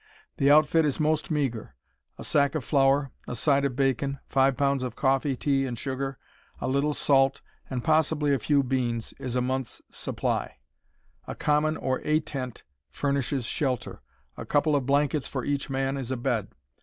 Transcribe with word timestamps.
The 0.37 0.49
outfit 0.49 0.83
is 0.83 0.99
most 0.99 1.29
meager: 1.29 1.75
a 2.17 2.23
sack 2.23 2.55
of 2.55 2.65
flour, 2.65 3.11
a 3.27 3.35
side 3.35 3.63
of 3.65 3.75
bacon, 3.75 4.17
5 4.29 4.57
pounds 4.57 4.81
of 4.81 4.95
coffee, 4.95 5.35
tea, 5.35 5.67
and 5.67 5.77
sugar, 5.77 6.17
a 6.59 6.67
little 6.67 6.95
salt, 6.95 7.41
and 7.69 7.83
possibly 7.83 8.33
a 8.33 8.39
few 8.39 8.63
beans, 8.63 9.13
is 9.19 9.35
a 9.35 9.41
month's 9.41 9.79
supply. 9.91 10.57
A 11.27 11.35
common 11.35 11.77
or 11.77 12.01
"A" 12.03 12.19
tent 12.19 12.63
furnishes 12.89 13.45
shelter; 13.45 14.01
a 14.37 14.43
couple 14.43 14.75
of 14.75 14.87
blankets 14.87 15.27
for 15.27 15.45
each 15.45 15.69
man 15.69 15.97
is 15.97 16.09
a 16.09 16.17
bed. 16.17 16.47